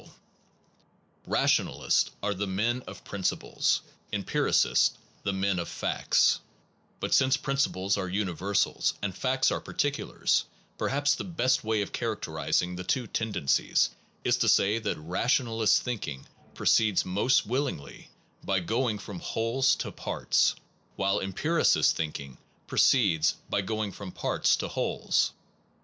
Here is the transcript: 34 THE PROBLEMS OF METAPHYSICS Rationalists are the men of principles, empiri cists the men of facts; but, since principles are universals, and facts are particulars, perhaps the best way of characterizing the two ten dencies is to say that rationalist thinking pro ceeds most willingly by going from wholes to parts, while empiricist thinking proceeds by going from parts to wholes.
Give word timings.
34 0.01 0.17
THE 0.17 0.17
PROBLEMS 0.17 0.79
OF 0.79 1.29
METAPHYSICS 1.29 1.41
Rationalists 1.83 2.11
are 2.23 2.33
the 2.33 2.47
men 2.47 2.81
of 2.87 3.03
principles, 3.03 3.81
empiri 4.11 4.49
cists 4.49 4.91
the 5.21 5.31
men 5.33 5.59
of 5.59 5.69
facts; 5.69 6.39
but, 6.99 7.13
since 7.13 7.37
principles 7.37 7.97
are 7.99 8.09
universals, 8.09 8.95
and 9.03 9.15
facts 9.15 9.51
are 9.51 9.61
particulars, 9.61 10.45
perhaps 10.79 11.13
the 11.13 11.23
best 11.23 11.63
way 11.63 11.83
of 11.83 11.91
characterizing 11.93 12.75
the 12.75 12.83
two 12.83 13.05
ten 13.05 13.31
dencies 13.31 13.89
is 14.23 14.37
to 14.37 14.49
say 14.49 14.79
that 14.79 14.97
rationalist 14.97 15.83
thinking 15.83 16.25
pro 16.55 16.65
ceeds 16.65 17.05
most 17.05 17.45
willingly 17.45 18.09
by 18.43 18.59
going 18.59 18.97
from 18.97 19.19
wholes 19.19 19.75
to 19.75 19.91
parts, 19.91 20.55
while 20.95 21.19
empiricist 21.19 21.95
thinking 21.95 22.39
proceeds 22.65 23.35
by 23.51 23.61
going 23.61 23.91
from 23.91 24.11
parts 24.11 24.55
to 24.55 24.67
wholes. 24.67 25.31